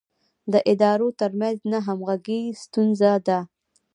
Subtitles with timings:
[0.51, 3.39] د ادارو ترمنځ نه همغږي ستونزه ده.